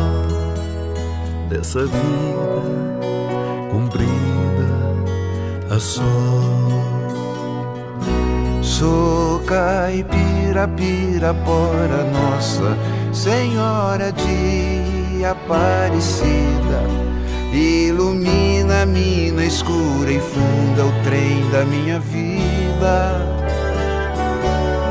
dessa 1.52 1.84
vida 1.84 2.62
comprida 3.70 4.08
a 5.70 5.78
sol. 5.78 6.82
Sou 8.62 9.40
caipira, 9.40 10.66
pirapora, 10.68 12.04
Nossa 12.10 12.76
Senhora 13.12 14.12
de 14.12 15.24
Aparecida. 15.24 16.80
Ilumina 17.52 18.82
a 18.82 18.86
mina 18.86 19.44
escura 19.44 20.10
e 20.10 20.20
funda 20.20 20.86
o 20.86 21.04
trem 21.04 21.50
da 21.50 21.66
minha 21.66 22.00
vida. 22.00 23.20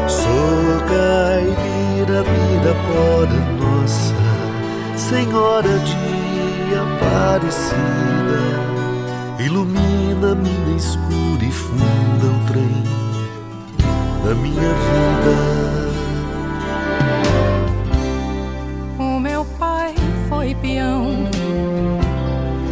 Sou 0.07 0.79
caipira, 0.87 2.23
pirapora, 2.23 3.33
Nossa 3.59 4.13
Senhora 4.95 5.79
de 5.79 6.10
Aparecida. 7.01 8.39
Ilumina 9.39 10.31
a 10.31 10.35
mina 10.35 10.77
escura 10.77 11.43
e 11.43 11.51
funda 11.51 12.27
o 12.27 12.39
trem 12.47 12.83
da 14.23 14.35
minha 14.35 14.73
vida. 14.87 15.35
O 18.99 19.19
meu 19.19 19.43
pai 19.57 19.95
foi 20.29 20.53
peão, 20.55 21.27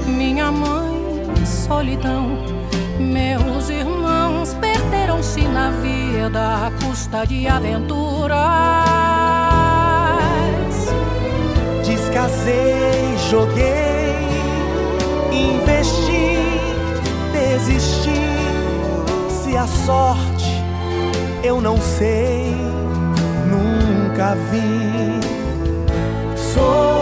minha 0.07 0.51
mãe 0.51 0.99
solidão. 1.69 2.27
Meus 2.99 3.69
irmãos 3.69 4.53
perderam-se 4.55 5.41
na 5.41 5.71
vida 5.71 6.67
à 6.67 6.71
custa 6.83 7.25
de 7.25 7.47
aventuras. 7.47 8.37
Descasei, 11.85 13.17
joguei, 13.29 13.88
investi, 15.69 16.37
desisti. 17.31 18.19
Se 19.29 19.55
a 19.55 19.67
sorte 19.67 20.63
eu 21.43 21.61
não 21.61 21.77
sei, 21.77 22.55
nunca 23.47 24.35
vi. 24.51 25.19
Sou 26.35 26.98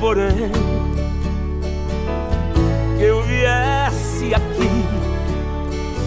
porém, 0.00 0.50
que 2.98 3.04
eu 3.04 3.22
viesse 3.22 4.34
aqui 4.34 4.84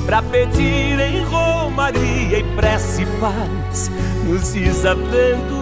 para 0.05 0.21
pedir 0.23 0.99
em 0.99 1.23
romaria 1.23 2.39
e 2.39 2.43
prece 2.55 3.05
paz 3.19 3.91
nos 4.25 4.53
desaventos. 4.53 5.59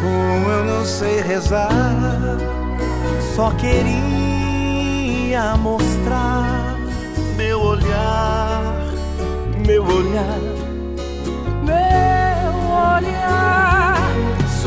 Como 0.00 0.50
eu 0.50 0.64
não 0.64 0.84
sei 0.84 1.20
rezar 1.20 2.48
só 3.38 3.52
queria 3.52 5.56
mostrar 5.58 6.76
meu 7.36 7.62
olhar, 7.62 8.84
meu 9.64 9.84
olhar, 9.84 10.40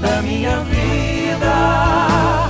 da 0.00 0.22
minha 0.22 0.60
vida. 0.60 2.45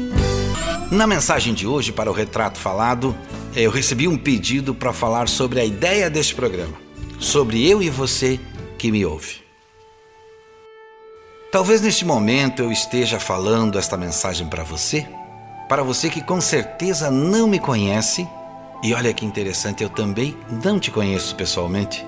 Na 0.91 1.05
mensagem 1.05 1.53
de 1.53 1.67
hoje 1.67 1.91
para 1.91 2.09
o 2.09 2.13
Retrato 2.13 2.57
Falado, 2.57 3.15
eu 3.55 3.69
recebi 3.69 4.07
um 4.07 4.17
pedido 4.17 4.73
para 4.73 4.91
falar 4.91 5.29
sobre 5.29 5.59
a 5.59 5.65
ideia 5.65 6.09
deste 6.09 6.33
programa, 6.33 6.73
sobre 7.19 7.63
eu 7.69 7.79
e 7.79 7.91
você 7.91 8.39
que 8.75 8.91
me 8.91 9.05
ouve. 9.05 9.43
Talvez 11.51 11.79
neste 11.81 12.03
momento 12.03 12.63
eu 12.63 12.71
esteja 12.71 13.19
falando 13.19 13.77
esta 13.77 13.95
mensagem 13.95 14.47
para 14.47 14.63
você, 14.63 15.07
para 15.67 15.83
você 15.83 16.09
que 16.09 16.23
com 16.23 16.41
certeza 16.41 17.11
não 17.11 17.47
me 17.47 17.59
conhece, 17.59 18.27
e 18.81 18.91
olha 18.91 19.13
que 19.13 19.23
interessante, 19.23 19.83
eu 19.83 19.89
também 19.89 20.35
não 20.63 20.79
te 20.79 20.89
conheço 20.89 21.35
pessoalmente, 21.35 22.03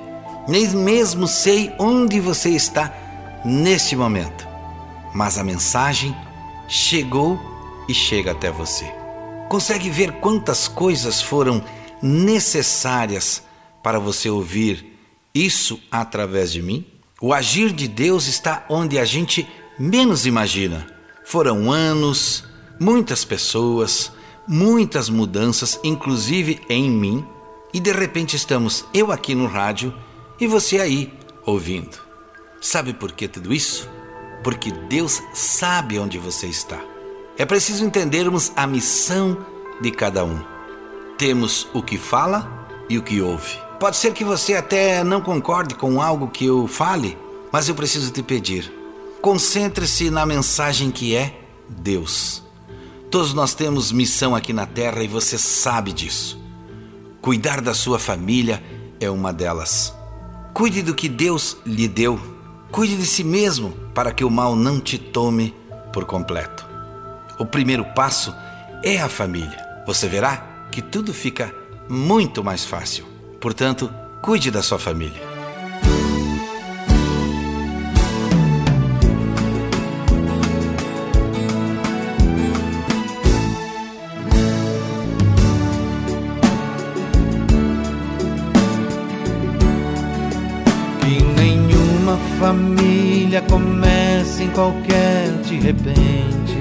nem 0.47 0.67
mesmo 0.69 1.27
sei 1.27 1.71
onde 1.77 2.19
você 2.19 2.49
está 2.49 2.91
neste 3.45 3.95
momento, 3.95 4.47
mas 5.13 5.37
a 5.37 5.43
mensagem 5.43 6.15
chegou 6.67 7.50
e 7.91 7.93
chega 7.93 8.31
até 8.31 8.49
você. 8.49 8.85
Consegue 9.49 9.89
ver 9.89 10.13
quantas 10.13 10.67
coisas 10.67 11.21
foram 11.21 11.63
necessárias 12.01 13.43
para 13.83 13.99
você 13.99 14.29
ouvir 14.29 14.97
isso 15.33 15.79
através 15.91 16.51
de 16.51 16.61
mim? 16.61 16.85
O 17.21 17.33
agir 17.33 17.71
de 17.71 17.87
Deus 17.87 18.27
está 18.27 18.65
onde 18.69 18.97
a 18.97 19.05
gente 19.05 19.47
menos 19.77 20.25
imagina. 20.25 20.87
Foram 21.25 21.71
anos, 21.71 22.43
muitas 22.79 23.23
pessoas, 23.23 24.11
muitas 24.47 25.09
mudanças, 25.09 25.79
inclusive 25.83 26.61
em 26.69 26.89
mim, 26.89 27.25
e 27.73 27.79
de 27.79 27.91
repente 27.91 28.35
estamos 28.35 28.85
eu 28.93 29.11
aqui 29.11 29.35
no 29.35 29.47
rádio 29.47 29.93
e 30.39 30.47
você 30.47 30.79
aí 30.79 31.13
ouvindo. 31.45 31.99
Sabe 32.59 32.93
por 32.93 33.11
que 33.11 33.27
tudo 33.27 33.53
isso? 33.53 33.87
porque 34.43 34.71
Deus 34.71 35.21
sabe 35.33 35.99
onde 35.99 36.17
você 36.17 36.47
está. 36.47 36.90
É 37.41 37.45
preciso 37.47 37.83
entendermos 37.83 38.51
a 38.55 38.67
missão 38.67 39.35
de 39.81 39.89
cada 39.89 40.23
um. 40.23 40.39
Temos 41.17 41.67
o 41.73 41.81
que 41.81 41.97
fala 41.97 42.67
e 42.87 42.99
o 42.99 43.01
que 43.01 43.19
ouve. 43.19 43.57
Pode 43.79 43.97
ser 43.97 44.13
que 44.13 44.23
você 44.23 44.53
até 44.53 45.03
não 45.03 45.21
concorde 45.21 45.73
com 45.73 45.99
algo 45.99 46.27
que 46.27 46.45
eu 46.45 46.67
fale, 46.67 47.17
mas 47.51 47.67
eu 47.67 47.73
preciso 47.73 48.11
te 48.11 48.21
pedir. 48.21 48.71
Concentre-se 49.23 50.11
na 50.11 50.23
mensagem 50.23 50.91
que 50.91 51.15
é 51.15 51.41
Deus. 51.67 52.43
Todos 53.09 53.33
nós 53.33 53.55
temos 53.55 53.91
missão 53.91 54.35
aqui 54.35 54.53
na 54.53 54.67
terra 54.67 55.01
e 55.01 55.07
você 55.07 55.35
sabe 55.35 55.91
disso. 55.91 56.39
Cuidar 57.23 57.59
da 57.59 57.73
sua 57.73 57.97
família 57.97 58.63
é 58.99 59.09
uma 59.09 59.33
delas. 59.33 59.95
Cuide 60.53 60.83
do 60.83 60.93
que 60.93 61.09
Deus 61.09 61.57
lhe 61.65 61.87
deu 61.87 62.19
Cuide 62.71 62.95
de 62.95 63.05
si 63.07 63.23
mesmo 63.23 63.71
para 63.95 64.11
que 64.11 64.23
o 64.23 64.29
mal 64.29 64.55
não 64.55 64.79
te 64.79 64.99
tome 64.99 65.55
por 65.91 66.05
completo. 66.05 66.70
O 67.41 67.45
primeiro 67.45 67.83
passo 67.83 68.35
é 68.83 69.01
a 69.01 69.09
família. 69.09 69.57
Você 69.87 70.07
verá 70.07 70.67
que 70.71 70.79
tudo 70.79 71.11
fica 71.11 71.51
muito 71.89 72.43
mais 72.43 72.63
fácil. 72.63 73.03
Portanto, 73.39 73.91
cuide 74.21 74.51
da 74.51 74.61
sua 74.61 74.77
família. 74.77 75.19
família 92.39 93.41
começa 93.43 94.43
em 94.43 94.49
qualquer 94.49 95.31
de 95.43 95.55
repente. 95.57 96.60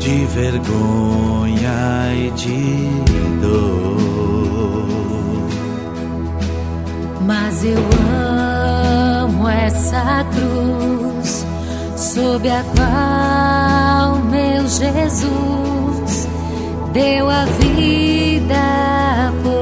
de 0.00 0.26
vergonha 0.26 2.12
e 2.14 2.30
de 2.32 2.86
dor. 3.40 4.86
Mas 7.24 7.64
eu 7.64 7.78
amo 9.24 9.48
essa 9.48 10.24
cruz 10.32 11.46
sob 11.96 12.48
a 12.48 12.64
qual 12.74 14.18
meu 14.24 14.66
Jesus 14.68 16.28
deu 16.92 17.30
a 17.30 17.44
vida 17.44 19.32
por 19.42 19.55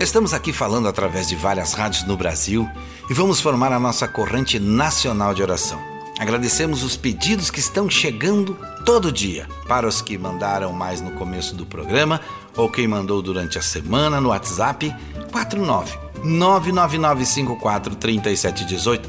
Estamos 0.00 0.34
aqui 0.34 0.52
falando 0.52 0.88
através 0.88 1.28
de 1.28 1.36
várias 1.36 1.72
rádios 1.72 2.02
no 2.04 2.16
Brasil 2.16 2.68
e 3.08 3.14
vamos 3.14 3.40
formar 3.40 3.72
a 3.72 3.78
nossa 3.78 4.08
corrente 4.08 4.58
nacional 4.58 5.32
de 5.32 5.42
oração. 5.42 5.80
Agradecemos 6.18 6.82
os 6.82 6.96
pedidos 6.96 7.48
que 7.50 7.60
estão 7.60 7.88
chegando 7.88 8.58
todo 8.84 9.12
dia. 9.12 9.46
Para 9.68 9.86
os 9.86 10.02
que 10.02 10.18
mandaram 10.18 10.72
mais 10.72 11.00
no 11.00 11.12
começo 11.12 11.54
do 11.54 11.64
programa 11.64 12.20
ou 12.56 12.68
quem 12.68 12.88
mandou 12.88 13.22
durante 13.22 13.56
a 13.58 13.62
semana 13.62 14.20
no 14.20 14.30
WhatsApp 14.30 14.92
49 15.30 15.96
999543718 16.24 19.04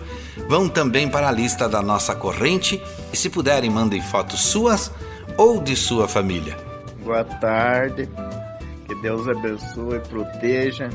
vão 0.48 0.70
também 0.70 1.10
para 1.10 1.30
a 1.30 1.32
lista 1.32 1.68
da 1.68 1.82
nossa 1.82 2.14
corrente 2.14 2.80
e 3.12 3.18
se 3.18 3.28
puderem 3.30 3.72
mandem 3.72 4.02
fotos 4.02 4.42
suas 4.42 4.92
ou 5.38 5.62
de 5.62 5.76
sua 5.76 6.08
família. 6.08 6.56
Boa 7.04 7.24
tarde. 7.24 8.08
Que 8.88 8.96
Deus 8.96 9.28
abençoe 9.28 9.98
e 9.98 10.08
proteja. 10.08 10.90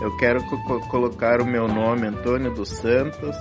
Eu 0.00 0.16
quero 0.16 0.42
co 0.44 0.80
colocar 0.88 1.40
o 1.40 1.46
meu 1.46 1.68
nome, 1.68 2.06
Antônio 2.06 2.52
dos 2.52 2.68
Santos, 2.68 3.36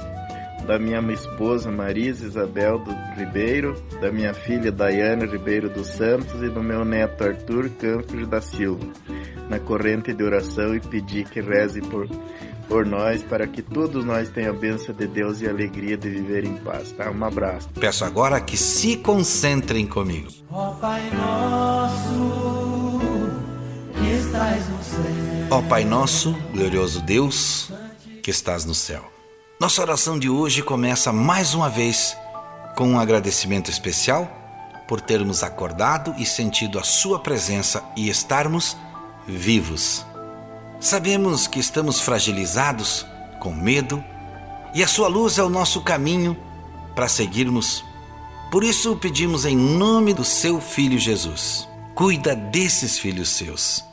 da 0.66 0.80
minha 0.80 1.00
esposa 1.12 1.72
Marisa 1.72 2.26
Isabel 2.26 2.80
do 2.80 2.92
Ribeiro, 3.18 3.76
da 4.00 4.12
minha 4.12 4.34
filha 4.34 4.72
Daiane 4.72 5.26
Ribeiro 5.26 5.70
dos 5.70 5.88
Santos 5.88 6.42
e 6.42 6.50
do 6.50 6.64
meu 6.64 6.86
neto 6.86 7.24
Arthur 7.24 7.70
Campos 7.72 8.28
da 8.28 8.42
Silva, 8.42 8.86
na 9.50 9.60
corrente 9.60 10.14
de 10.14 10.24
oração 10.24 10.74
e 10.74 10.80
pedir 10.80 11.26
que 11.26 11.42
reze 11.42 11.82
por, 11.82 12.08
por 12.68 12.86
nós, 12.86 13.22
para 13.24 13.46
que 13.48 13.62
todos 13.62 14.06
nós 14.06 14.30
tenham 14.30 14.56
a 14.56 14.58
bênção 14.58 14.96
de 14.96 15.08
Deus 15.08 15.42
e 15.42 15.48
a 15.48 15.50
alegria 15.50 15.98
de 15.98 16.10
viver 16.10 16.46
em 16.46 16.56
paz. 16.58 16.92
Tá? 16.92 17.12
Um 17.12 17.26
abraço. 17.26 17.70
Peço 17.80 18.06
agora 18.06 18.40
que 18.40 18.58
se 18.58 18.98
concentrem 18.98 19.86
comigo. 19.86 20.30
Ó 20.50 20.72
oh, 20.72 20.76
Pai 20.76 21.10
nosso 21.12 22.73
Ó 25.50 25.62
Pai 25.62 25.86
nosso, 25.86 26.34
glorioso 26.52 27.00
Deus, 27.00 27.72
que 28.24 28.32
estás 28.32 28.66
no 28.66 28.74
céu. 28.74 29.12
Nossa 29.60 29.82
oração 29.82 30.18
de 30.18 30.30
hoje 30.30 30.64
começa 30.64 31.14
mais 31.14 31.54
uma 31.54 31.70
vez 31.70 32.18
com 32.76 32.90
um 32.90 33.00
agradecimento 33.00 33.70
especial 33.70 34.30
por 34.88 35.00
termos 35.00 35.44
acordado 35.44 36.14
e 36.18 36.26
sentido 36.26 36.80
a 36.80 36.84
Sua 36.84 37.20
presença 37.20 37.84
e 37.96 38.10
estarmos 38.10 38.76
vivos. 39.28 40.06
Sabemos 40.80 41.48
que 41.48 41.60
estamos 41.60 42.02
fragilizados, 42.02 43.06
com 43.40 43.54
medo, 43.54 44.04
e 44.74 44.84
a 44.84 44.88
Sua 44.88 45.08
luz 45.08 45.38
é 45.38 45.44
o 45.44 45.50
nosso 45.50 45.82
caminho 45.82 46.36
para 46.96 47.08
seguirmos. 47.08 47.86
Por 48.52 48.64
isso 48.64 48.96
pedimos 48.96 49.46
em 49.46 49.56
nome 49.56 50.14
do 50.14 50.26
Seu 50.26 50.60
Filho 50.60 50.98
Jesus. 50.98 51.68
Cuida 51.94 52.36
desses 52.36 52.98
filhos 52.98 53.30
seus 53.30 53.93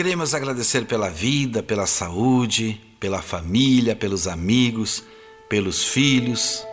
Queremos 0.00 0.34
agradecer 0.34 0.86
pela 0.86 1.10
vida, 1.10 1.62
pela 1.62 1.86
saúde, 1.86 2.80
pela 2.98 3.20
família, 3.20 3.94
pelos 3.94 4.26
amigos, 4.26 5.04
pelos 5.46 5.84
filhos. 5.84 6.66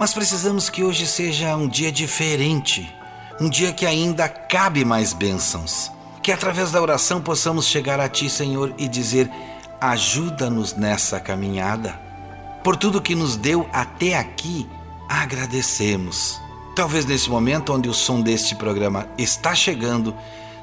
Mas 0.00 0.12
precisamos 0.12 0.68
que 0.68 0.82
hoje 0.82 1.06
seja 1.06 1.54
um 1.54 1.68
dia 1.68 1.92
diferente, 1.92 2.92
um 3.40 3.48
dia 3.48 3.72
que 3.72 3.86
ainda 3.86 4.28
cabe 4.28 4.84
mais 4.84 5.12
bênçãos. 5.12 5.92
Que 6.24 6.32
através 6.32 6.72
da 6.72 6.82
oração 6.82 7.20
possamos 7.20 7.66
chegar 7.66 8.00
a 8.00 8.08
Ti, 8.08 8.28
Senhor, 8.28 8.74
e 8.76 8.88
dizer: 8.88 9.30
ajuda-nos 9.80 10.74
nessa 10.74 11.20
caminhada. 11.20 11.92
Por 12.64 12.76
tudo 12.76 13.00
que 13.00 13.14
nos 13.14 13.36
deu 13.36 13.70
até 13.72 14.16
aqui, 14.16 14.68
agradecemos. 15.08 16.40
Talvez 16.74 17.04
nesse 17.04 17.30
momento 17.30 17.72
onde 17.72 17.88
o 17.88 17.94
som 17.94 18.20
deste 18.20 18.56
programa 18.56 19.06
está 19.16 19.54
chegando, 19.54 20.16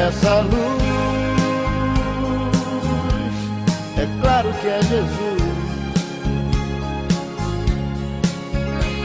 Essa 0.00 0.40
luz, 0.42 0.82
é 3.96 4.06
claro 4.22 4.52
que 4.60 4.68
é 4.68 4.80
Jesus. 4.80 5.42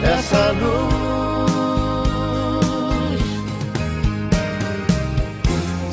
Essa 0.04 0.52
luz, 0.52 0.94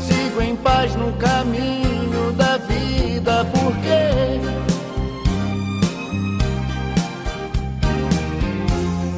sigo 0.07 0.43
em 0.43 0.55
paz 0.57 0.95
no 0.97 1.13
caminho 1.15 2.33
da 2.37 2.59
vida, 2.59 3.47
porque 3.47 4.11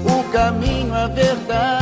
O 0.04 0.22
caminho, 0.32 0.94
a 0.94 1.08
verdade 1.08 1.81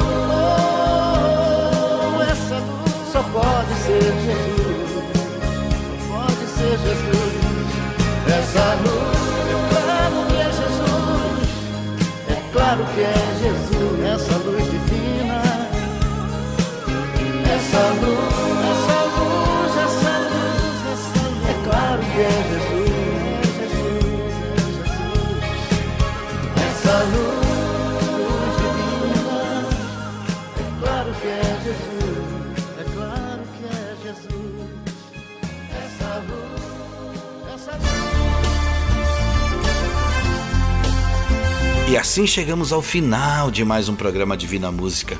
E 41.91 41.97
assim 41.97 42.25
chegamos 42.25 42.71
ao 42.71 42.81
final 42.81 43.51
de 43.51 43.65
mais 43.65 43.89
um 43.89 43.95
programa 43.97 44.37
Divina 44.37 44.71
Música. 44.71 45.19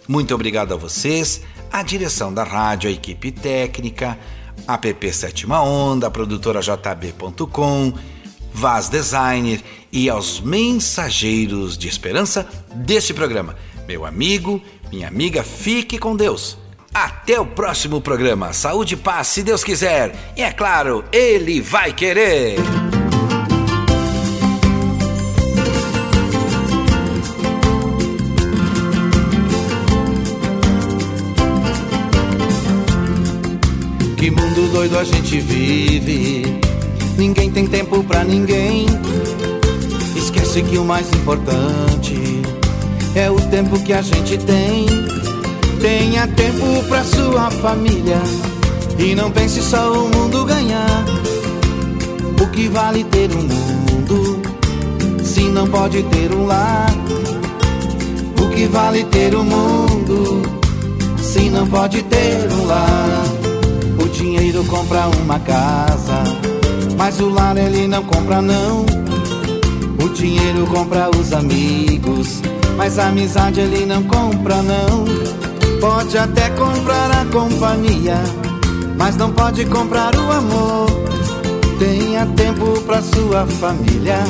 Muito 0.07 0.35
obrigado 0.35 0.75
a 0.75 0.77
vocês 0.77 1.43
a 1.73 1.83
direção 1.83 2.33
da 2.33 2.45
rádio, 2.45 2.91
a 2.91 2.93
equipe 2.93 3.33
técnica, 3.33 4.19
a 4.69 4.77
PP 4.77 5.13
Sétima 5.13 5.63
Onda, 5.63 6.07
a 6.07 6.11
produtora 6.11 6.61
JB.com, 6.61 7.95
Vaz 8.53 8.91
Designer 8.91 9.63
e 9.91 10.11
aos 10.11 10.41
mensageiros 10.41 11.79
de 11.79 11.89
esperança 11.89 12.47
deste 12.75 13.15
programa. 13.15 13.57
Meu 13.89 14.05
amigo, 14.05 14.63
minha 14.93 15.09
amiga, 15.09 15.43
fique 15.43 15.99
com 15.99 16.15
Deus. 16.15 16.59
Até 16.93 17.41
o 17.41 17.47
próximo 17.47 18.03
programa. 18.03 18.53
Saúde 18.53 18.95
e 18.95 18.99
paz, 18.99 19.29
se 19.29 19.43
Deus 19.43 19.65
quiser. 19.65 20.15
E 20.37 20.43
é 20.43 20.53
claro, 20.53 21.03
Ele 21.11 21.63
vai 21.63 21.95
querer. 21.95 22.57
Doido 34.83 34.99
a 34.99 35.05
gente 35.05 35.39
vive. 35.39 36.59
Ninguém 37.17 37.53
tem 37.53 37.67
tempo 37.69 38.03
pra 38.03 38.25
ninguém. 38.25 38.87
Esquece 40.17 40.61
que 40.63 40.77
o 40.77 40.85
mais 40.85 41.07
importante 41.13 42.43
é 43.15 43.31
o 43.31 43.37
tempo 43.43 43.79
que 43.85 43.93
a 43.93 44.03
gente 44.03 44.37
tem. 44.39 44.87
Tenha 45.81 46.27
tempo 46.27 46.83
pra 46.89 47.05
sua 47.05 47.49
família. 47.51 48.21
E 48.99 49.15
não 49.15 49.31
pense 49.31 49.63
só 49.63 49.93
o 49.93 50.09
mundo 50.09 50.45
ganhar. 50.45 51.05
O 52.41 52.47
que 52.49 52.67
vale 52.69 53.05
ter 53.05 53.31
um 53.31 53.43
mundo 53.43 54.43
se 55.23 55.43
não 55.43 55.69
pode 55.69 56.03
ter 56.03 56.35
um 56.35 56.45
lar? 56.45 56.93
O 58.37 58.49
que 58.49 58.67
vale 58.67 59.05
ter 59.05 59.37
um 59.37 59.45
mundo 59.45 60.43
se 61.19 61.49
não 61.51 61.69
pode 61.69 62.03
ter 62.03 62.53
um 62.53 62.67
lar? 62.67 63.42
Dinheiro 64.23 64.65
compra 64.67 65.09
uma 65.21 65.37
casa, 65.41 66.23
mas 66.97 67.19
o 67.19 67.29
lar 67.29 67.57
ele 67.57 67.89
não 67.89 68.05
compra 68.05 68.41
não. 68.41 68.87
O 70.01 70.09
dinheiro 70.11 70.65
compra 70.69 71.11
os 71.11 71.33
amigos, 71.33 72.41
mas 72.77 73.01
a 73.01 73.09
amizade 73.09 73.59
ele 73.59 73.85
não 73.85 74.05
compra 74.05 74.63
não. 74.63 75.05
Pode 75.81 76.17
até 76.17 76.51
comprar 76.51 77.11
a 77.11 77.25
companhia, 77.33 78.15
mas 78.97 79.17
não 79.17 79.33
pode 79.33 79.65
comprar 79.65 80.15
o 80.15 80.31
amor. 80.31 80.87
Tenha 81.81 82.25
tempo 82.27 82.81
para 82.83 83.03
sua 83.03 83.45
família, 83.45 84.21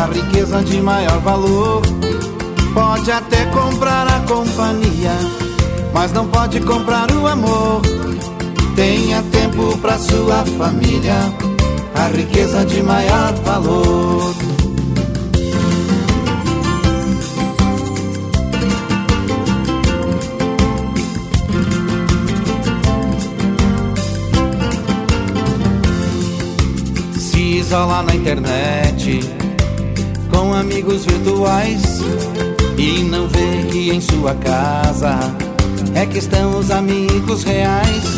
a 0.00 0.06
riqueza 0.14 0.62
de 0.62 0.80
maior 0.80 1.18
valor. 1.22 1.82
Pode 2.72 3.10
até 3.10 3.46
comprar 3.46 4.06
a 4.06 4.20
companhia, 4.20 5.10
mas 5.92 6.12
não 6.12 6.28
pode 6.28 6.60
comprar 6.60 7.10
o 7.10 7.26
amor. 7.26 7.82
Tenha 8.78 9.20
tempo 9.32 9.76
para 9.78 9.98
sua 9.98 10.44
família, 10.56 11.16
a 11.96 12.16
riqueza 12.16 12.64
de 12.64 12.80
maior 12.80 13.34
valor. 13.44 14.32
Se 27.18 27.40
isola 27.58 28.04
na 28.04 28.14
internet 28.14 29.20
com 30.30 30.54
amigos 30.54 31.04
virtuais 31.04 31.82
e 32.78 33.02
não 33.02 33.26
vê 33.26 33.68
que 33.72 33.90
em 33.90 34.00
sua 34.00 34.36
casa 34.36 35.18
é 35.96 36.06
que 36.06 36.18
estão 36.18 36.60
os 36.60 36.70
amigos 36.70 37.42
reais. 37.42 38.17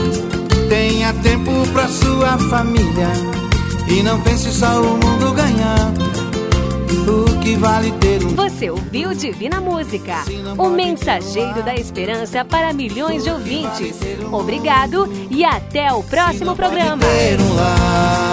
Tenha 1.11 1.23
tempo 1.23 1.51
pra 1.73 1.87
sua 1.87 2.37
família 2.49 3.07
e 3.87 4.01
não 4.01 4.21
pense 4.21 4.49
só 4.51 4.81
o 4.81 4.97
mundo 4.97 5.33
ganhar. 5.33 5.91
O 7.07 7.39
que 7.39 7.55
vale 7.55 7.91
ter 7.93 8.23
um. 8.23 8.29
Você 8.35 8.69
ouviu 8.69 9.13
Divina 9.13 9.59
Música, 9.59 10.23
o 10.57 10.69
mensageiro 10.69 11.63
da 11.63 11.75
esperança 11.75 12.45
para 12.45 12.71
milhões 12.71 13.23
de 13.23 13.29
ouvintes. 13.29 13.99
Obrigado 14.31 15.11
e 15.29 15.43
até 15.43 15.91
o 15.91 16.01
próximo 16.01 16.55
programa. 16.55 17.03
Um. 17.03 18.30